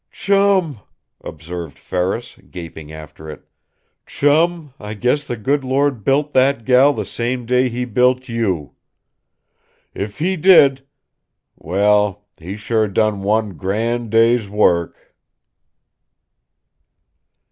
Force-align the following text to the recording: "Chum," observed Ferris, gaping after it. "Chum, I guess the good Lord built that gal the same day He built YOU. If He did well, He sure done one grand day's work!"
"Chum," 0.09 0.79
observed 1.23 1.77
Ferris, 1.77 2.35
gaping 2.49 2.91
after 2.91 3.29
it. 3.29 3.47
"Chum, 4.07 4.73
I 4.79 4.95
guess 4.95 5.27
the 5.27 5.37
good 5.37 5.63
Lord 5.63 6.03
built 6.03 6.33
that 6.33 6.65
gal 6.65 6.91
the 6.91 7.05
same 7.05 7.45
day 7.45 7.69
He 7.69 7.85
built 7.85 8.27
YOU. 8.27 8.73
If 9.93 10.17
He 10.17 10.37
did 10.37 10.87
well, 11.55 12.25
He 12.37 12.57
sure 12.57 12.87
done 12.87 13.21
one 13.21 13.57
grand 13.57 14.09
day's 14.09 14.49
work!" 14.49 15.13